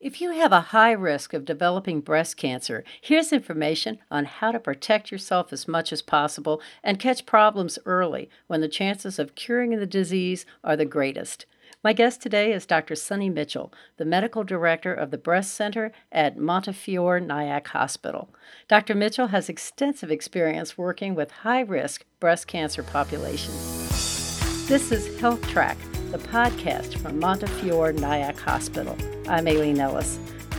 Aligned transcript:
If 0.00 0.22
you 0.22 0.30
have 0.30 0.50
a 0.50 0.62
high 0.72 0.92
risk 0.92 1.34
of 1.34 1.44
developing 1.44 2.00
breast 2.00 2.38
cancer, 2.38 2.84
here's 3.02 3.34
information 3.34 3.98
on 4.10 4.24
how 4.24 4.50
to 4.50 4.58
protect 4.58 5.12
yourself 5.12 5.52
as 5.52 5.68
much 5.68 5.92
as 5.92 6.00
possible 6.00 6.62
and 6.82 6.98
catch 6.98 7.26
problems 7.26 7.78
early 7.84 8.30
when 8.46 8.62
the 8.62 8.68
chances 8.68 9.18
of 9.18 9.34
curing 9.34 9.78
the 9.78 9.84
disease 9.84 10.46
are 10.64 10.74
the 10.74 10.86
greatest. 10.86 11.44
My 11.84 11.92
guest 11.92 12.22
today 12.22 12.50
is 12.50 12.64
Dr. 12.64 12.94
Sunny 12.94 13.28
Mitchell, 13.28 13.74
the 13.98 14.06
medical 14.06 14.42
director 14.42 14.94
of 14.94 15.10
the 15.10 15.18
Breast 15.18 15.52
Center 15.52 15.92
at 16.10 16.38
Montefiore 16.38 17.20
Nyack 17.20 17.66
Hospital. 17.68 18.30
Dr. 18.68 18.94
Mitchell 18.94 19.26
has 19.26 19.50
extensive 19.50 20.10
experience 20.10 20.78
working 20.78 21.14
with 21.14 21.30
high 21.30 21.60
risk 21.60 22.06
breast 22.20 22.46
cancer 22.46 22.82
populations. 22.82 24.66
This 24.66 24.92
is 24.92 25.20
Health 25.20 25.46
Track 25.48 25.76
the 26.10 26.18
podcast 26.18 26.98
from 26.98 27.20
Montefiore 27.20 27.92
Nyack 27.92 28.36
Hospital. 28.40 28.96
I'm 29.28 29.46
Aileen 29.46 29.78
Ellis. 29.78 30.18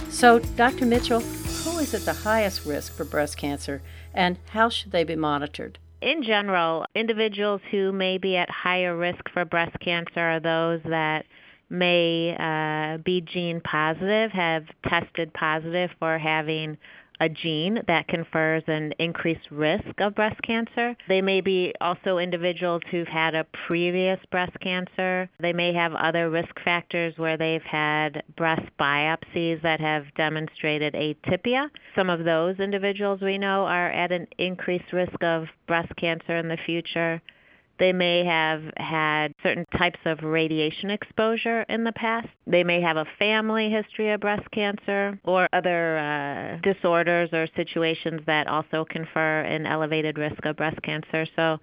So, 0.09 0.39
Dr. 0.39 0.85
Mitchell, 0.85 1.19
who 1.19 1.77
is 1.79 1.93
at 1.93 2.05
the 2.05 2.13
highest 2.13 2.65
risk 2.65 2.95
for 2.95 3.03
breast 3.03 3.35
cancer 3.35 3.81
and 4.13 4.37
how 4.51 4.69
should 4.69 4.93
they 4.93 5.03
be 5.03 5.17
monitored? 5.17 5.77
In 5.99 6.23
general, 6.23 6.85
individuals 6.95 7.59
who 7.69 7.91
may 7.91 8.17
be 8.17 8.37
at 8.37 8.49
higher 8.49 8.95
risk 8.95 9.29
for 9.33 9.43
breast 9.43 9.77
cancer 9.81 10.21
are 10.21 10.39
those 10.39 10.79
that 10.85 11.25
may 11.69 12.33
uh, 12.39 12.99
be 12.99 13.19
gene 13.19 13.59
positive, 13.59 14.31
have 14.31 14.63
tested 14.87 15.33
positive 15.33 15.89
for 15.99 16.17
having 16.17 16.77
a 17.21 17.29
gene 17.29 17.79
that 17.87 18.07
confers 18.07 18.63
an 18.65 18.93
increased 18.97 19.49
risk 19.51 19.99
of 19.99 20.15
breast 20.15 20.41
cancer. 20.41 20.97
They 21.07 21.21
may 21.21 21.39
be 21.39 21.71
also 21.79 22.17
individuals 22.17 22.81
who've 22.89 23.07
had 23.07 23.35
a 23.35 23.45
previous 23.67 24.19
breast 24.31 24.59
cancer. 24.59 25.29
They 25.39 25.53
may 25.53 25.71
have 25.71 25.93
other 25.93 26.31
risk 26.31 26.59
factors 26.65 27.13
where 27.17 27.37
they've 27.37 27.61
had 27.61 28.23
breast 28.35 28.67
biopsies 28.79 29.61
that 29.61 29.79
have 29.79 30.05
demonstrated 30.15 30.95
atypia. 30.95 31.69
Some 31.95 32.09
of 32.09 32.25
those 32.25 32.59
individuals 32.59 33.21
we 33.21 33.37
know 33.37 33.65
are 33.67 33.91
at 33.91 34.11
an 34.11 34.27
increased 34.39 34.91
risk 34.91 35.23
of 35.23 35.45
breast 35.67 35.95
cancer 35.97 36.35
in 36.37 36.47
the 36.47 36.57
future. 36.65 37.21
They 37.81 37.93
may 37.93 38.23
have 38.23 38.61
had 38.77 39.33
certain 39.41 39.65
types 39.75 39.97
of 40.05 40.21
radiation 40.21 40.91
exposure 40.91 41.63
in 41.67 41.83
the 41.83 41.91
past. 41.91 42.27
They 42.45 42.63
may 42.63 42.79
have 42.79 42.95
a 42.95 43.07
family 43.17 43.71
history 43.71 44.11
of 44.11 44.19
breast 44.19 44.47
cancer 44.51 45.19
or 45.23 45.49
other 45.51 45.97
uh, 45.97 46.57
disorders 46.61 47.29
or 47.33 47.47
situations 47.55 48.21
that 48.27 48.45
also 48.45 48.85
confer 48.87 49.41
an 49.41 49.65
elevated 49.65 50.19
risk 50.19 50.45
of 50.45 50.57
breast 50.57 50.79
cancer. 50.83 51.25
So 51.35 51.57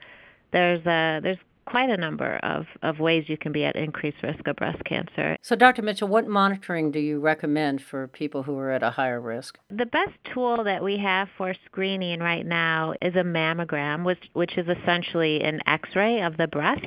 there's 0.53 0.85
a, 0.87 1.21
there's 1.23 1.39
quite 1.69 1.91
a 1.91 1.97
number 1.99 2.37
of, 2.43 2.65
of 2.83 2.99
ways 2.99 3.25
you 3.29 3.37
can 3.37 3.53
be 3.53 3.63
at 3.63 3.77
increased 3.77 4.17
risk 4.23 4.47
of 4.47 4.57
breast 4.57 4.83
cancer. 4.85 5.37
So, 5.43 5.55
Dr. 5.55 5.83
Mitchell, 5.83 6.09
what 6.09 6.27
monitoring 6.27 6.91
do 6.91 6.99
you 6.99 7.21
recommend 7.21 7.83
for 7.83 8.09
people 8.09 8.43
who 8.43 8.57
are 8.57 8.71
at 8.71 8.83
a 8.83 8.91
higher 8.91 9.21
risk? 9.21 9.59
The 9.69 9.85
best 9.85 10.13
tool 10.33 10.65
that 10.65 10.83
we 10.83 10.97
have 10.97 11.29
for 11.37 11.55
screening 11.67 12.21
right 12.21 12.47
now 12.47 12.95
is 13.03 13.15
a 13.17 13.23
mammogram, 13.23 14.07
which, 14.07 14.31
which 14.33 14.57
is 14.57 14.67
essentially 14.67 15.43
an 15.43 15.61
x 15.67 15.91
ray 15.95 16.23
of 16.23 16.39
the 16.39 16.47
breast. 16.47 16.87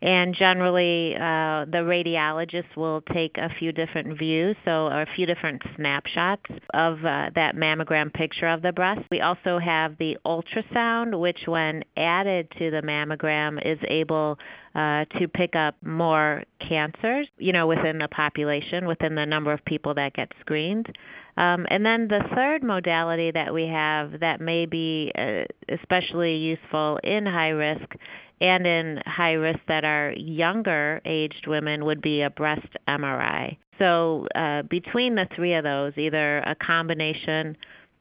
And 0.00 0.34
generally, 0.34 1.14
uh, 1.16 1.66
the 1.66 1.84
radiologist 1.84 2.76
will 2.76 3.02
take 3.12 3.36
a 3.36 3.50
few 3.58 3.72
different 3.72 4.18
views, 4.18 4.56
so 4.64 4.86
a 4.86 5.06
few 5.14 5.26
different 5.26 5.60
snapshots 5.76 6.50
of 6.72 7.04
uh, 7.04 7.30
that 7.34 7.56
mammogram 7.56 8.12
picture 8.12 8.46
of 8.46 8.62
the 8.62 8.72
breast. 8.72 9.02
We 9.10 9.20
also 9.20 9.58
have 9.58 9.98
the 9.98 10.16
ultrasound, 10.24 11.18
which, 11.18 11.46
when 11.46 11.84
added 11.96 12.50
to 12.58 12.70
the 12.70 12.80
mammogram, 12.82 13.64
is 13.64 13.78
able 13.86 14.13
uh, 14.74 15.04
to 15.18 15.28
pick 15.28 15.54
up 15.54 15.76
more 15.82 16.42
cancers, 16.58 17.28
you 17.38 17.52
know, 17.52 17.66
within 17.66 17.98
the 17.98 18.08
population, 18.08 18.86
within 18.86 19.14
the 19.14 19.26
number 19.26 19.52
of 19.52 19.64
people 19.64 19.94
that 19.94 20.14
get 20.14 20.32
screened. 20.40 20.86
Um, 21.36 21.66
and 21.68 21.84
then 21.84 22.08
the 22.08 22.24
third 22.34 22.62
modality 22.62 23.30
that 23.30 23.52
we 23.52 23.66
have 23.66 24.20
that 24.20 24.40
may 24.40 24.66
be 24.66 25.12
uh, 25.16 25.44
especially 25.68 26.36
useful 26.36 26.98
in 27.02 27.26
high 27.26 27.50
risk 27.50 27.94
and 28.40 28.66
in 28.66 29.02
high 29.06 29.32
risk 29.32 29.60
that 29.68 29.84
are 29.84 30.12
younger 30.16 31.00
aged 31.04 31.46
women 31.46 31.84
would 31.84 32.02
be 32.02 32.22
a 32.22 32.30
breast 32.30 32.68
MRI. 32.88 33.56
So 33.78 34.28
uh, 34.34 34.62
between 34.62 35.14
the 35.14 35.28
three 35.34 35.54
of 35.54 35.64
those, 35.64 35.92
either 35.96 36.38
a 36.38 36.54
combination 36.54 37.56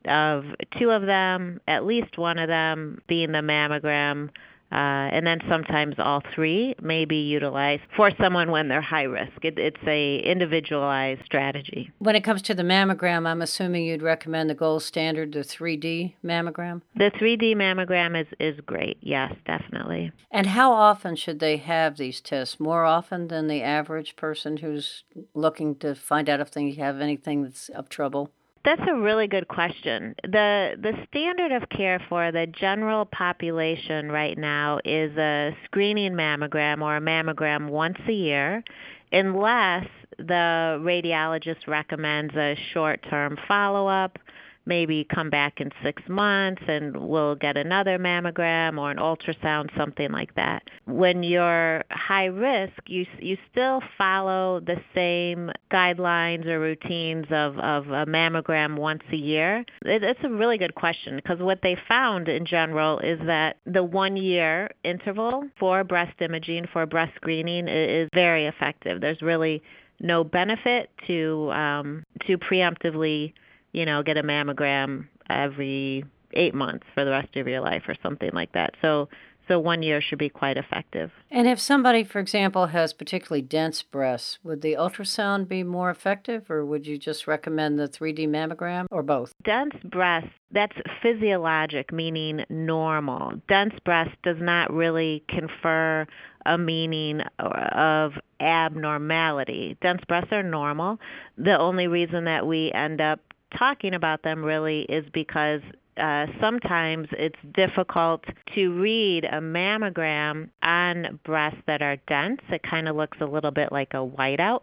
of 0.05 0.45
two 0.77 0.91
of 0.91 1.03
them, 1.05 1.59
at 1.67 1.85
least 1.85 2.17
one 2.17 2.38
of 2.38 2.47
them 2.47 3.01
being 3.07 3.31
the 3.31 3.39
mammogram, 3.39 4.29
Uh, 4.73 5.07
and 5.13 5.28
then 5.28 5.39
sometimes 5.47 5.95
all 6.00 6.23
three 6.34 6.73
may 6.81 7.06
be 7.06 7.22
utilized 7.28 7.84
for 7.95 8.09
someone 8.19 8.50
when 8.50 8.69
they're 8.69 8.81
high 8.81 9.03
risk. 9.03 9.44
It, 9.44 9.59
it's 9.59 9.78
a 9.85 10.17
individualized 10.17 11.22
strategy. 11.23 11.91
When 12.00 12.16
it 12.16 12.23
comes 12.23 12.41
to 12.44 12.56
the 12.56 12.63
mammogram, 12.63 13.28
I'm 13.28 13.44
assuming 13.44 13.85
you'd 13.85 14.01
recommend 14.01 14.50
the 14.50 14.56
gold 14.56 14.81
standard, 14.81 15.31
the 15.33 15.41
3D 15.41 16.16
mammogram. 16.25 16.81
The 16.95 17.12
3D 17.12 17.56
mammogram 17.56 18.19
is 18.19 18.28
is 18.39 18.59
great. 18.62 18.97
Yes, 19.01 19.35
definitely. 19.45 20.12
And 20.31 20.47
how 20.47 20.72
often 20.72 21.16
should 21.16 21.39
they 21.39 21.57
have 21.57 21.97
these 21.97 22.19
tests? 22.19 22.59
More 22.59 22.83
often 22.83 23.28
than 23.28 23.47
the 23.47 23.62
average 23.62 24.16
person 24.16 24.57
who's 24.57 25.03
looking 25.35 25.75
to 25.75 25.94
find 25.94 26.28
out 26.28 26.39
if 26.39 26.50
they 26.50 26.72
have 26.72 27.00
anything 27.00 27.44
that's 27.44 27.69
of 27.69 27.89
trouble. 27.89 28.31
That's 28.66 28.81
a 28.90 28.96
really 28.96 29.28
good 29.28 29.50
question. 29.50 30.16
The 30.24 30.75
the 30.81 30.94
standard 31.09 31.51
of 31.51 31.68
care 31.69 32.01
for 32.07 32.31
the 32.31 32.47
general 32.47 33.06
population 33.06 34.09
right 34.09 34.38
now 34.38 34.79
is 34.85 35.16
a 35.18 35.56
screening 35.66 36.13
mammogram 36.13 36.81
or 36.81 36.96
a 36.96 37.01
mammogram 37.01 37.68
once 37.69 37.97
a 38.07 38.13
year 38.13 38.63
unless 39.12 39.85
the 40.18 40.79
radiologist 40.81 41.68
recommends 41.68 42.34
a 42.35 42.57
short-term 42.74 43.38
follow-up 43.47 44.18
maybe 44.66 45.06
come 45.13 45.29
back 45.29 45.59
in 45.59 45.72
six 45.84 46.01
months 46.07 46.62
and 46.68 46.96
we'll 46.96 47.35
get 47.35 47.57
another 47.57 47.97
mammogram 47.97 48.78
or 48.78 48.91
an 48.91 48.97
ultrasound, 48.97 49.75
something 49.78 50.12
like 50.12 50.34
that. 50.35 50.63
When 50.85 51.24
you're 51.24 51.84
high 51.91 52.25
risk, 52.25 52.74
you 52.88 53.06
you 53.19 53.38
still 53.51 53.81
follow 53.97 54.59
the 54.59 54.78
same 54.96 55.51
guidelines 55.72 56.46
or 56.46 56.59
routines 56.59 57.25
of, 57.29 57.57
of 57.59 57.88
a 57.88 58.06
mammogram 58.06 58.78
once 58.78 59.03
a 59.12 59.18
year. 59.18 59.66
It, 59.85 60.03
it's 60.03 60.19
a 60.24 60.29
really 60.29 60.57
good 60.57 60.75
question 60.75 61.16
because 61.18 61.40
what 61.40 61.59
they 61.62 61.78
found 61.88 62.28
in 62.28 62.45
general 62.45 63.00
is 63.00 63.19
that 63.25 63.57
the 63.66 63.84
one 63.84 64.16
year 64.18 64.69
interval 64.84 65.44
for 65.59 65.84
breast 65.84 66.22
imaging, 66.22 66.68
for 66.72 66.85
breast 66.85 67.13
screening, 67.16 67.68
is 67.68 68.09
very 68.13 68.45
effective. 68.45 69.01
There's 69.01 69.22
really 69.22 69.62
no 70.00 70.24
benefit 70.24 70.90
to 71.07 71.51
um, 71.51 72.03
to 72.28 72.38
preemptively 72.38 73.34
you 73.73 73.85
know, 73.85 74.03
get 74.03 74.17
a 74.17 74.23
mammogram 74.23 75.07
every 75.29 76.06
eight 76.34 76.56
months 76.56 76.85
for 76.94 77.03
the 77.03 77.11
rest 77.11 77.35
of 77.35 77.47
your 77.47 77.61
life 77.61 77.84
or 77.88 77.95
something 78.01 78.31
like 78.34 78.53
that. 78.53 78.75
So 78.81 79.09
so 79.47 79.59
one 79.59 79.84
year 79.84 80.00
should 80.00 80.19
be 80.19 80.29
quite 80.29 80.57
effective. 80.57 81.11
And 81.29 81.47
if 81.47 81.59
somebody, 81.59 82.03
for 82.03 82.19
example, 82.19 82.67
has 82.67 82.94
particularly 82.94 83.41
dense 83.41 83.81
breasts, 83.81 84.39
would 84.44 84.62
the 84.62 84.73
ultrasound 84.73 85.47
be 85.47 85.63
more 85.63 85.89
effective 85.89 86.50
or 86.50 86.66
would 86.66 86.88
you 86.88 86.97
just 86.97 87.28
recommend 87.28 87.78
the 87.78 87.88
3D 87.88 88.28
mammogram 88.28 88.85
or 88.89 89.03
both? 89.03 89.33
Dense 89.44 89.75
breasts, 89.83 90.29
that's 90.51 90.75
physiologic, 91.01 91.91
meaning 91.91 92.45
normal. 92.50 93.33
Dense 93.50 93.73
breast 93.83 94.16
does 94.23 94.38
not 94.39 94.72
really 94.72 95.23
confer 95.28 96.07
a 96.45 96.57
meaning 96.57 97.22
of 97.39 98.13
abnormality. 98.39 99.78
Dense 99.81 100.03
breasts 100.07 100.31
are 100.31 100.44
normal. 100.44 101.00
The 101.38 101.57
only 101.57 101.88
reason 101.88 102.25
that 102.25 102.47
we 102.47 102.72
end 102.72 103.01
up 103.01 103.19
talking 103.57 103.93
about 103.93 104.23
them 104.23 104.43
really 104.43 104.81
is 104.83 105.05
because 105.13 105.61
uh, 105.97 106.25
sometimes 106.41 107.07
it's 107.11 107.39
difficult 107.53 108.23
to 108.55 108.69
read 108.79 109.25
a 109.25 109.39
mammogram 109.39 110.49
on 110.63 111.19
breasts 111.23 111.61
that 111.67 111.81
are 111.81 111.97
dense. 112.07 112.41
It 112.49 112.63
kind 112.63 112.87
of 112.87 112.95
looks 112.95 113.17
a 113.21 113.25
little 113.25 113.51
bit 113.51 113.71
like 113.71 113.93
a 113.93 113.97
whiteout. 113.97 114.61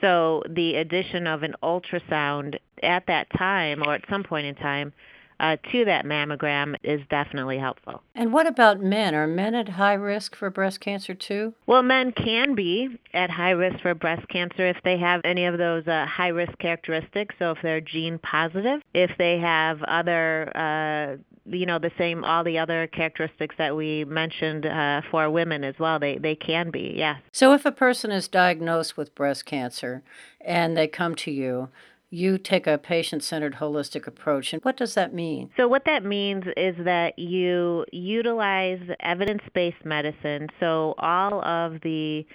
So 0.00 0.42
the 0.48 0.76
addition 0.76 1.26
of 1.26 1.42
an 1.42 1.54
ultrasound 1.62 2.58
at 2.82 3.06
that 3.06 3.28
time 3.36 3.82
or 3.84 3.94
at 3.94 4.02
some 4.08 4.22
point 4.22 4.46
in 4.46 4.54
time 4.56 4.92
uh, 5.40 5.56
to 5.72 5.84
that 5.84 6.04
mammogram 6.04 6.76
is 6.82 7.00
definitely 7.08 7.58
helpful. 7.58 8.02
And 8.14 8.32
what 8.32 8.46
about 8.46 8.80
men? 8.80 9.14
Are 9.14 9.26
men 9.26 9.54
at 9.54 9.68
high 9.68 9.94
risk 9.94 10.34
for 10.34 10.50
breast 10.50 10.80
cancer 10.80 11.14
too? 11.14 11.54
Well, 11.66 11.82
men 11.82 12.12
can 12.12 12.54
be 12.54 12.98
at 13.14 13.30
high 13.30 13.50
risk 13.50 13.80
for 13.80 13.94
breast 13.94 14.28
cancer 14.28 14.66
if 14.66 14.76
they 14.84 14.98
have 14.98 15.20
any 15.24 15.44
of 15.44 15.58
those 15.58 15.86
uh, 15.86 16.06
high 16.06 16.28
risk 16.28 16.58
characteristics. 16.58 17.34
So 17.38 17.52
if 17.52 17.58
they're 17.62 17.80
gene 17.80 18.18
positive, 18.18 18.82
if 18.94 19.12
they 19.18 19.38
have 19.38 19.82
other 19.84 20.50
uh, 20.56 21.16
you 21.50 21.66
know 21.66 21.78
the 21.78 21.92
same 21.96 22.24
all 22.24 22.44
the 22.44 22.58
other 22.58 22.86
characteristics 22.86 23.54
that 23.58 23.74
we 23.74 24.04
mentioned 24.04 24.66
uh, 24.66 25.00
for 25.10 25.30
women 25.30 25.64
as 25.64 25.74
well 25.78 25.98
they 25.98 26.18
they 26.18 26.34
can 26.34 26.70
be 26.70 26.92
yes 26.96 27.20
so 27.32 27.52
if 27.54 27.64
a 27.64 27.72
person 27.72 28.10
is 28.10 28.28
diagnosed 28.28 28.96
with 28.96 29.14
breast 29.14 29.46
cancer 29.46 30.02
and 30.40 30.76
they 30.76 30.86
come 30.86 31.14
to 31.14 31.30
you 31.30 31.68
you 32.10 32.38
take 32.38 32.66
a 32.66 32.78
patient 32.78 33.22
centered 33.22 33.56
holistic 33.56 34.06
approach. 34.06 34.52
And 34.52 34.62
what 34.62 34.76
does 34.76 34.94
that 34.94 35.12
mean? 35.12 35.50
So, 35.56 35.68
what 35.68 35.84
that 35.84 36.04
means 36.04 36.44
is 36.56 36.74
that 36.84 37.18
you 37.18 37.84
utilize 37.92 38.80
evidence 39.00 39.42
based 39.54 39.84
medicine. 39.84 40.48
So, 40.58 40.94
all 40.98 41.44
of 41.44 41.80
the 41.82 42.26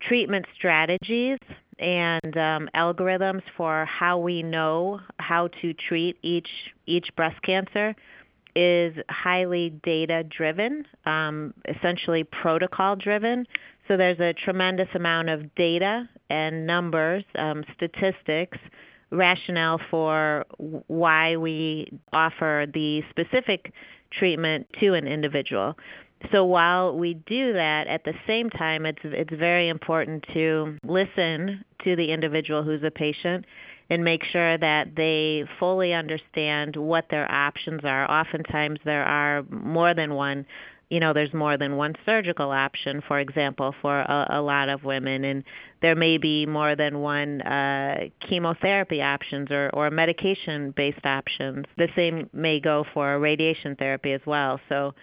treatment 0.00 0.46
strategies 0.54 1.38
and 1.78 2.36
um, 2.36 2.68
algorithms 2.74 3.42
for 3.56 3.84
how 3.86 4.18
we 4.18 4.42
know 4.42 5.00
how 5.18 5.48
to 5.60 5.72
treat 5.72 6.16
each 6.22 6.48
each 6.86 7.14
breast 7.16 7.40
cancer 7.42 7.94
is 8.56 8.96
highly 9.08 9.70
data 9.84 10.24
driven, 10.24 10.84
um, 11.06 11.54
essentially 11.68 12.24
protocol 12.24 12.96
driven. 12.96 13.46
So 13.86 13.96
there's 13.96 14.18
a 14.20 14.32
tremendous 14.32 14.88
amount 14.94 15.28
of 15.28 15.54
data 15.54 16.08
and 16.28 16.66
numbers, 16.66 17.24
um, 17.36 17.64
statistics, 17.74 18.58
rationale 19.10 19.80
for 19.90 20.44
why 20.58 21.36
we 21.36 21.90
offer 22.12 22.66
the 22.72 23.02
specific 23.10 23.72
treatment 24.10 24.66
to 24.80 24.94
an 24.94 25.06
individual. 25.06 25.76
So 26.32 26.44
while 26.44 26.96
we 26.96 27.14
do 27.14 27.52
that, 27.52 27.86
at 27.86 28.04
the 28.04 28.14
same 28.26 28.50
time, 28.50 28.86
it's 28.86 28.98
it's 29.04 29.32
very 29.34 29.68
important 29.68 30.24
to 30.34 30.76
listen 30.82 31.64
to 31.84 31.94
the 31.96 32.10
individual 32.10 32.62
who's 32.62 32.82
a 32.82 32.90
patient 32.90 33.44
and 33.90 34.04
make 34.04 34.24
sure 34.24 34.58
that 34.58 34.96
they 34.96 35.44
fully 35.58 35.94
understand 35.94 36.76
what 36.76 37.06
their 37.10 37.30
options 37.30 37.80
are. 37.84 38.10
Oftentimes, 38.10 38.80
there 38.84 39.04
are 39.04 39.44
more 39.50 39.94
than 39.94 40.14
one. 40.14 40.44
You 40.90 41.00
know, 41.00 41.12
there's 41.12 41.34
more 41.34 41.58
than 41.58 41.76
one 41.76 41.94
surgical 42.06 42.50
option, 42.50 43.02
for 43.06 43.20
example, 43.20 43.74
for 43.82 44.00
a, 44.00 44.26
a 44.30 44.40
lot 44.40 44.70
of 44.70 44.84
women, 44.84 45.24
and 45.24 45.44
there 45.82 45.94
may 45.94 46.16
be 46.16 46.46
more 46.46 46.74
than 46.76 47.00
one 47.00 47.42
uh, 47.42 48.08
chemotherapy 48.20 49.02
options 49.02 49.50
or, 49.50 49.70
or 49.74 49.90
medication-based 49.90 51.04
options. 51.04 51.66
The 51.76 51.88
same 51.94 52.30
may 52.32 52.58
go 52.58 52.86
for 52.94 53.18
radiation 53.18 53.76
therapy 53.76 54.12
as 54.12 54.22
well. 54.24 54.60
So 54.70 54.94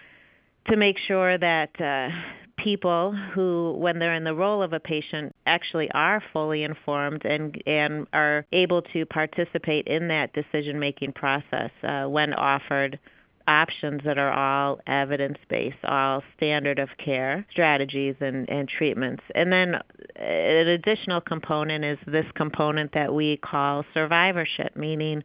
to 0.68 0.76
make 0.76 0.98
sure 0.98 1.38
that 1.38 1.80
uh, 1.80 2.10
people 2.56 3.12
who, 3.12 3.76
when 3.78 3.98
they're 3.98 4.14
in 4.14 4.24
the 4.24 4.34
role 4.34 4.62
of 4.62 4.72
a 4.72 4.80
patient, 4.80 5.34
actually 5.46 5.90
are 5.92 6.22
fully 6.32 6.64
informed 6.64 7.24
and 7.24 7.62
and 7.66 8.06
are 8.12 8.44
able 8.52 8.82
to 8.82 9.06
participate 9.06 9.86
in 9.86 10.08
that 10.08 10.32
decision 10.32 10.78
making 10.78 11.12
process 11.12 11.70
uh, 11.82 12.04
when 12.06 12.34
offered 12.34 12.98
options 13.48 14.02
that 14.04 14.18
are 14.18 14.32
all 14.32 14.80
evidence 14.86 15.38
based, 15.48 15.84
all 15.84 16.22
standard 16.36 16.78
of 16.78 16.88
care 16.98 17.46
strategies 17.50 18.14
and, 18.20 18.48
and 18.48 18.68
treatments. 18.68 19.22
And 19.34 19.52
then 19.52 19.74
uh, 19.74 19.80
an 20.22 20.68
additional 20.68 21.20
component 21.20 21.84
is 21.84 21.98
this 22.06 22.26
component 22.34 22.92
that 22.92 23.12
we 23.14 23.36
call 23.38 23.84
survivorship, 23.94 24.76
meaning 24.76 25.22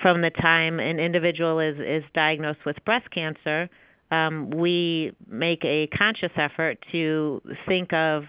from 0.00 0.22
the 0.22 0.30
time 0.30 0.78
an 0.80 0.98
individual 1.00 1.58
is, 1.58 1.78
is 1.78 2.04
diagnosed 2.14 2.64
with 2.64 2.76
breast 2.84 3.10
cancer 3.10 3.68
um, 4.10 4.50
we 4.50 5.12
make 5.28 5.64
a 5.64 5.86
conscious 5.88 6.32
effort 6.36 6.78
to 6.92 7.42
think 7.66 7.92
of 7.92 8.24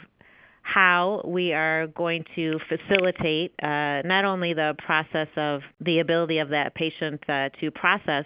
how 0.62 1.22
we 1.26 1.54
are 1.54 1.88
going 1.88 2.24
to 2.36 2.60
facilitate 2.68 3.54
uh, 3.64 4.02
not 4.06 4.26
only 4.26 4.54
the 4.54 4.76
process 4.78 5.28
of 5.36 5.62
the 5.82 6.00
ability 6.00 6.38
of 6.40 6.50
that 6.50 6.76
patient 6.76 7.24
uh, 7.28 7.50
to 7.60 7.72
process 7.72 8.26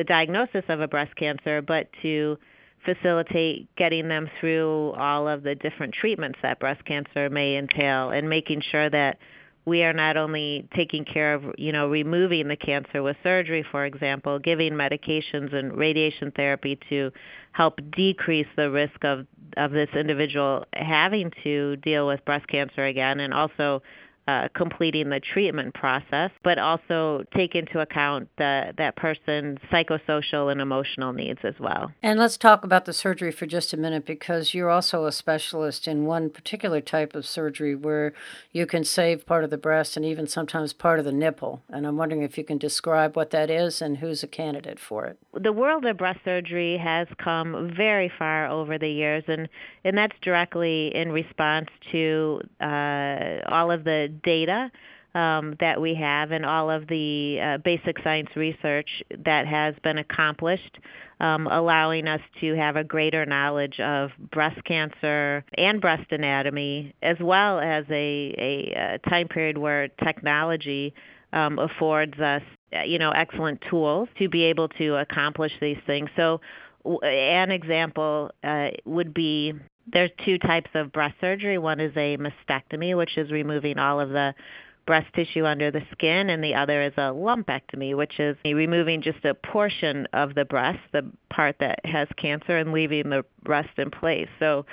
the 0.00 0.04
diagnosis 0.04 0.64
of 0.70 0.80
a 0.80 0.88
breast 0.88 1.14
cancer, 1.16 1.60
but 1.60 1.86
to 2.00 2.38
facilitate 2.86 3.68
getting 3.76 4.08
them 4.08 4.30
through 4.40 4.92
all 4.92 5.28
of 5.28 5.42
the 5.42 5.54
different 5.54 5.92
treatments 5.92 6.38
that 6.40 6.58
breast 6.58 6.82
cancer 6.86 7.28
may 7.28 7.58
entail 7.58 8.08
and 8.08 8.26
making 8.26 8.62
sure 8.62 8.88
that 8.88 9.18
we 9.66 9.82
are 9.82 9.92
not 9.92 10.16
only 10.16 10.66
taking 10.74 11.04
care 11.04 11.34
of, 11.34 11.44
you 11.58 11.70
know, 11.70 11.86
removing 11.86 12.48
the 12.48 12.56
cancer 12.56 13.02
with 13.02 13.14
surgery, 13.22 13.62
for 13.70 13.84
example, 13.84 14.38
giving 14.38 14.72
medications 14.72 15.54
and 15.54 15.76
radiation 15.76 16.30
therapy 16.30 16.78
to 16.88 17.12
help 17.52 17.78
decrease 17.94 18.48
the 18.56 18.70
risk 18.70 19.04
of 19.04 19.26
of 19.58 19.72
this 19.72 19.90
individual 19.94 20.64
having 20.72 21.30
to 21.42 21.76
deal 21.76 22.06
with 22.06 22.24
breast 22.24 22.46
cancer 22.46 22.86
again 22.86 23.20
and 23.20 23.34
also 23.34 23.82
uh, 24.30 24.48
completing 24.54 25.10
the 25.10 25.20
treatment 25.20 25.74
process, 25.74 26.30
but 26.42 26.58
also 26.58 27.24
take 27.34 27.54
into 27.54 27.80
account 27.80 28.28
the, 28.38 28.72
that 28.76 28.94
person's 28.96 29.58
psychosocial 29.72 30.50
and 30.52 30.60
emotional 30.60 31.12
needs 31.12 31.40
as 31.42 31.54
well. 31.58 31.90
And 32.02 32.18
let's 32.18 32.36
talk 32.36 32.64
about 32.64 32.84
the 32.84 32.92
surgery 32.92 33.32
for 33.32 33.46
just 33.46 33.72
a 33.72 33.76
minute 33.76 34.06
because 34.06 34.54
you're 34.54 34.70
also 34.70 35.06
a 35.06 35.12
specialist 35.12 35.88
in 35.88 36.04
one 36.04 36.30
particular 36.30 36.80
type 36.80 37.14
of 37.14 37.26
surgery 37.26 37.74
where 37.74 38.12
you 38.52 38.66
can 38.66 38.84
save 38.84 39.26
part 39.26 39.42
of 39.42 39.50
the 39.50 39.58
breast 39.58 39.96
and 39.96 40.06
even 40.06 40.26
sometimes 40.26 40.72
part 40.72 40.98
of 40.98 41.04
the 41.04 41.12
nipple. 41.12 41.62
And 41.68 41.86
I'm 41.86 41.96
wondering 41.96 42.22
if 42.22 42.38
you 42.38 42.44
can 42.44 42.58
describe 42.58 43.16
what 43.16 43.30
that 43.30 43.50
is 43.50 43.82
and 43.82 43.98
who's 43.98 44.22
a 44.22 44.28
candidate 44.28 44.78
for 44.78 45.06
it. 45.06 45.18
The 45.34 45.52
world 45.52 45.84
of 45.86 45.96
breast 45.96 46.20
surgery 46.24 46.78
has 46.78 47.08
come 47.18 47.72
very 47.76 48.12
far 48.16 48.46
over 48.48 48.78
the 48.78 48.88
years, 48.88 49.24
and, 49.26 49.48
and 49.84 49.98
that's 49.98 50.16
directly 50.22 50.94
in 50.94 51.10
response 51.10 51.68
to 51.92 52.40
uh, 52.60 53.40
all 53.46 53.70
of 53.70 53.84
the 53.84 54.12
data 54.22 54.70
um, 55.14 55.56
that 55.60 55.80
we 55.80 55.94
have 55.94 56.30
and 56.30 56.46
all 56.46 56.70
of 56.70 56.86
the 56.86 57.40
uh, 57.40 57.58
basic 57.58 57.96
science 58.04 58.28
research 58.36 59.02
that 59.24 59.46
has 59.46 59.74
been 59.82 59.98
accomplished, 59.98 60.78
um, 61.18 61.46
allowing 61.48 62.06
us 62.06 62.20
to 62.40 62.54
have 62.54 62.76
a 62.76 62.84
greater 62.84 63.26
knowledge 63.26 63.80
of 63.80 64.10
breast 64.30 64.62
cancer 64.64 65.44
and 65.58 65.80
breast 65.80 66.10
anatomy, 66.12 66.94
as 67.02 67.16
well 67.20 67.58
as 67.58 67.84
a, 67.90 68.34
a, 68.38 68.98
a 69.04 69.10
time 69.10 69.26
period 69.28 69.58
where 69.58 69.88
technology 70.04 70.94
um, 71.32 71.58
affords 71.58 72.18
us, 72.20 72.42
uh, 72.76 72.82
you 72.82 72.98
know, 72.98 73.10
excellent 73.10 73.60
tools 73.68 74.08
to 74.18 74.28
be 74.28 74.44
able 74.44 74.68
to 74.68 74.96
accomplish 74.96 75.52
these 75.60 75.78
things. 75.86 76.08
So, 76.16 76.40
an 77.02 77.50
example 77.50 78.30
uh, 78.42 78.68
would 78.86 79.12
be 79.12 79.52
there's 79.86 80.10
two 80.24 80.38
types 80.38 80.70
of 80.74 80.92
breast 80.92 81.16
surgery. 81.20 81.58
One 81.58 81.80
is 81.80 81.92
a 81.96 82.16
mastectomy, 82.16 82.96
which 82.96 83.16
is 83.16 83.30
removing 83.30 83.78
all 83.78 84.00
of 84.00 84.10
the 84.10 84.34
breast 84.86 85.12
tissue 85.14 85.44
under 85.44 85.70
the 85.70 85.82
skin, 85.92 86.30
and 86.30 86.42
the 86.42 86.54
other 86.54 86.82
is 86.82 86.92
a 86.96 87.12
lumpectomy, 87.12 87.96
which 87.96 88.18
is 88.18 88.36
removing 88.44 89.02
just 89.02 89.24
a 89.24 89.34
portion 89.34 90.06
of 90.12 90.34
the 90.34 90.44
breast, 90.44 90.80
the 90.92 91.08
part 91.28 91.56
that 91.60 91.84
has 91.84 92.08
cancer, 92.16 92.56
and 92.56 92.72
leaving 92.72 93.10
the 93.10 93.24
rest 93.44 93.70
in 93.78 93.90
place. 93.90 94.28
So 94.38 94.66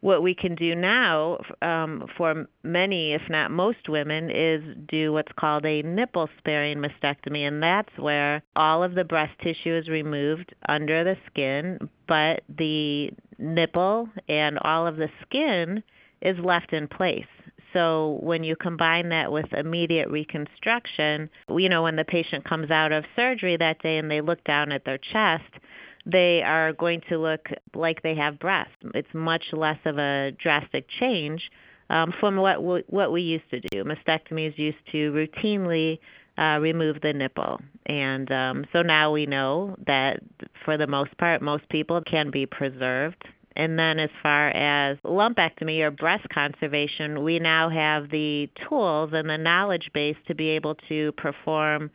what 0.00 0.22
we 0.22 0.34
can 0.34 0.54
do 0.54 0.74
now 0.74 1.38
um, 1.62 2.06
for 2.16 2.46
many, 2.62 3.12
if 3.12 3.22
not 3.28 3.50
most 3.50 3.88
women, 3.88 4.30
is 4.30 4.62
do 4.88 5.12
what's 5.12 5.32
called 5.36 5.66
a 5.66 5.82
nipple 5.82 6.28
sparing 6.38 6.78
mastectomy, 6.78 7.46
and 7.46 7.62
that's 7.62 7.96
where 7.98 8.42
all 8.56 8.82
of 8.82 8.94
the 8.94 9.04
breast 9.04 9.38
tissue 9.42 9.74
is 9.74 9.88
removed 9.88 10.54
under 10.68 11.04
the 11.04 11.16
skin, 11.26 11.88
but 12.08 12.42
the 12.48 13.12
nipple 13.40 14.08
and 14.28 14.58
all 14.60 14.86
of 14.86 14.96
the 14.96 15.08
skin 15.22 15.82
is 16.22 16.38
left 16.38 16.72
in 16.72 16.86
place. 16.86 17.24
So 17.72 18.18
when 18.20 18.42
you 18.42 18.56
combine 18.56 19.10
that 19.10 19.30
with 19.30 19.52
immediate 19.52 20.08
reconstruction, 20.08 21.30
you 21.48 21.68
know, 21.68 21.84
when 21.84 21.96
the 21.96 22.04
patient 22.04 22.44
comes 22.44 22.70
out 22.70 22.92
of 22.92 23.04
surgery 23.14 23.56
that 23.56 23.80
day 23.80 23.98
and 23.98 24.10
they 24.10 24.20
look 24.20 24.42
down 24.44 24.72
at 24.72 24.84
their 24.84 24.98
chest, 24.98 25.44
they 26.04 26.42
are 26.42 26.72
going 26.72 27.02
to 27.08 27.18
look 27.18 27.48
like 27.74 28.02
they 28.02 28.14
have 28.14 28.38
breasts. 28.38 28.74
It's 28.94 29.12
much 29.14 29.44
less 29.52 29.78
of 29.84 29.98
a 29.98 30.32
drastic 30.32 30.86
change 30.88 31.50
um, 31.90 32.12
from 32.18 32.36
what 32.36 32.62
what 32.62 33.12
we 33.12 33.22
used 33.22 33.50
to 33.50 33.60
do. 33.60 33.84
Mastectomies 33.84 34.56
used 34.56 34.78
to 34.92 35.12
routinely 35.12 35.98
uh, 36.40 36.58
remove 36.60 37.00
the 37.02 37.12
nipple, 37.12 37.60
and 37.86 38.30
um, 38.32 38.64
so 38.72 38.82
now 38.82 39.12
we 39.12 39.26
know 39.26 39.76
that 39.86 40.20
for 40.64 40.76
the 40.76 40.86
most 40.86 41.16
part, 41.18 41.42
most 41.42 41.68
people 41.68 42.00
can 42.02 42.30
be 42.30 42.46
preserved. 42.46 43.24
And 43.56 43.78
then 43.78 43.98
as 43.98 44.10
far 44.22 44.48
as 44.50 44.96
lumpectomy 45.04 45.80
or 45.80 45.90
breast 45.90 46.26
conservation, 46.32 47.24
we 47.24 47.38
now 47.40 47.68
have 47.68 48.08
the 48.08 48.48
tools 48.68 49.10
and 49.12 49.28
the 49.28 49.36
knowledge 49.36 49.90
base 49.92 50.16
to 50.28 50.34
be 50.34 50.48
able 50.50 50.76
to 50.88 51.12
perform 51.12 51.90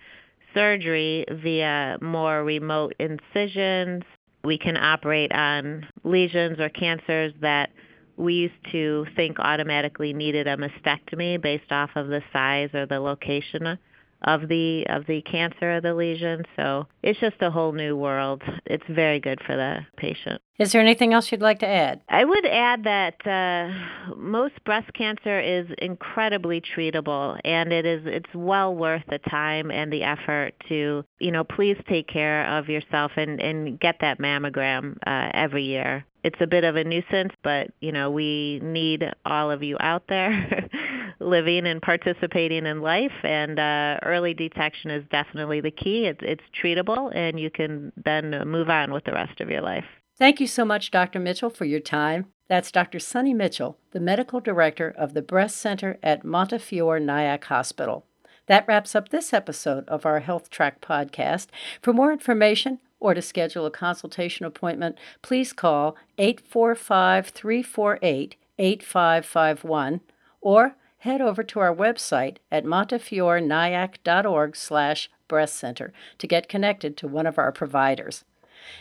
surgery 0.54 1.26
via 1.32 1.98
more 2.02 2.44
remote 2.44 2.94
incisions. 3.00 4.04
We 4.44 4.58
can 4.58 4.78
operate 4.78 5.32
on 5.32 5.88
lesions 6.04 6.60
or 6.60 6.70
cancers 6.70 7.34
that 7.42 7.72
we 8.18 8.34
used 8.34 8.72
to 8.72 9.06
think 9.16 9.40
automatically 9.40 10.14
needed 10.14 10.48
a 10.48 10.58
mastectomy 10.58 11.42
based 11.42 11.72
off 11.72 11.90
of 11.96 12.08
the 12.08 12.22
size 12.32 12.70
or 12.74 12.86
the 12.86 13.00
location 13.00 13.78
of 14.24 14.48
the 14.48 14.86
of 14.90 15.06
the 15.06 15.22
cancer 15.22 15.76
of 15.78 15.84
the 15.84 15.94
lesion. 15.94 16.44
So 16.56 16.88
it's 17.04 17.20
just 17.20 17.36
a 17.42 17.52
whole 17.52 17.72
new 17.72 17.96
world. 17.96 18.44
It's 18.66 18.84
very 18.90 19.20
good 19.20 19.40
for 19.46 19.56
the 19.56 19.80
patient. 19.98 20.42
Is 20.58 20.72
there 20.72 20.82
anything 20.82 21.14
else 21.14 21.32
you'd 21.32 21.42
like 21.42 21.60
to 21.60 21.68
add? 21.68 22.00
I 22.08 22.24
would 22.24 22.46
add 22.46 22.86
that 22.86 23.28
uh, 23.28 24.16
most 24.16 24.54
breast 24.64 24.92
cancer 24.94 25.40
is 25.40 25.68
incredibly 25.80 26.62
treatable, 26.62 27.40
and 27.44 27.74
it 27.74 27.86
is 27.86 28.04
it's 28.06 28.34
well 28.34 28.74
worth 28.74 29.04
the 29.10 29.20
time 29.20 29.70
and 29.70 29.92
the 29.92 30.04
effort 30.04 30.54
to 30.70 31.04
you 31.20 31.32
know 31.32 31.44
please 31.44 31.78
take 31.90 32.08
care 32.08 32.48
of 32.48 32.70
yourself 32.70 33.12
and 33.18 33.42
and 33.42 33.80
get 33.80 33.98
that 34.02 34.20
mammogram 34.20 34.98
uh, 35.06 35.30
every 35.34 35.64
year. 35.64 36.06
It's 36.24 36.42
a 36.42 36.48
bit 36.48 36.64
of 36.64 36.76
a 36.76 36.84
nuisance, 36.84 37.34
but 37.44 37.72
you 37.82 37.92
know 37.92 38.10
we 38.10 38.60
need 38.64 39.04
all 39.26 39.52
of 39.52 39.62
you 39.62 39.78
out 39.80 40.04
there 40.08 40.70
living 41.20 41.66
and 41.66 41.82
participating 41.82 42.66
in 42.66 42.82
life, 42.82 43.14
and 43.24 43.60
uh, 43.60 43.98
early 44.04 44.34
detection 44.34 44.92
is 44.92 45.04
definitely 45.12 45.62
the 45.62 45.72
key. 45.72 46.06
It's 46.06 46.22
it's 46.22 46.44
treatable, 46.62 47.16
and 47.16 47.40
you 47.40 47.50
can 47.50 47.92
then 48.04 48.48
move 48.48 48.70
on 48.70 48.92
with 48.92 49.06
the 49.06 49.14
rest 49.14 49.42
of 49.42 49.50
your 49.50 49.62
life. 49.62 49.86
Thank 50.18 50.40
you 50.40 50.48
so 50.48 50.64
much, 50.64 50.92
Dr. 50.92 51.20
Mitchell, 51.20 51.50
for 51.50 51.66
your 51.66 51.82
time. 51.82 52.28
That's 52.48 52.72
Dr. 52.72 53.00
Sunny 53.00 53.34
Mitchell, 53.34 53.78
the 53.92 54.00
medical 54.00 54.40
director 54.40 54.94
of 54.96 55.14
the 55.14 55.22
Breast 55.22 55.58
Center 55.58 55.98
at 56.04 56.24
Montefiore 56.24 57.00
Nyack 57.00 57.46
Hospital. 57.46 58.06
That 58.48 58.68
wraps 58.68 58.96
up 58.96 59.10
this 59.10 59.34
episode 59.34 59.88
of 59.88 60.06
our 60.06 60.20
Health 60.20 60.50
Track 60.50 60.80
podcast. 60.80 61.48
For 61.82 61.92
more 61.92 62.14
information 62.14 62.80
or 63.00 63.14
to 63.14 63.22
schedule 63.22 63.66
a 63.66 63.72
consultation 63.72 64.46
appointment, 64.46 64.98
please 65.22 65.52
call 65.54 65.96
845 66.18 67.30
348 67.30 68.36
8551 68.58 70.02
or 70.42 70.76
head 71.06 71.22
over 71.22 71.44
to 71.44 71.60
our 71.60 71.74
website 71.74 72.38
at 72.52 72.66
montefiorenyack.org 72.66 74.56
slash 74.56 75.10
breast 75.28 75.56
center 75.56 75.94
to 76.18 76.28
get 76.28 76.50
connected 76.50 76.98
to 76.98 77.08
one 77.08 77.28
of 77.28 77.38
our 77.38 77.52
providers. 77.52 78.24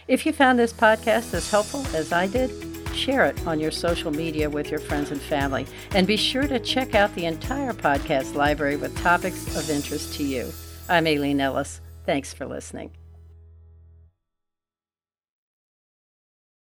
If 0.09 0.25
you 0.25 0.33
found 0.33 0.59
this 0.59 0.73
podcast 0.73 1.35
as 1.35 1.50
helpful 1.50 1.87
as 1.95 2.12
I 2.12 2.26
did, 2.26 2.50
share 2.95 3.26
it 3.26 3.47
on 3.47 3.61
your 3.61 3.71
social 3.71 4.11
media 4.11 4.49
with 4.49 4.71
your 4.71 4.81
friends 4.81 5.11
and 5.11 5.21
family. 5.21 5.66
And 5.90 6.07
be 6.07 6.16
sure 6.16 6.47
to 6.49 6.59
check 6.59 6.95
out 6.95 7.14
the 7.14 7.26
entire 7.26 7.75
podcast 7.75 8.35
library 8.35 8.76
with 8.76 8.99
topics 9.02 9.54
of 9.57 9.69
interest 9.69 10.14
to 10.14 10.25
you. 10.25 10.50
I'm 10.88 11.07
Aileen 11.07 11.40
Ellis. 11.40 11.83
Thanks 12.07 12.33
for 12.33 12.47
listening. 12.47 13.03